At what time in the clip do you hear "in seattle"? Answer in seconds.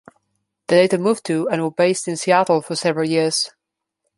2.07-2.63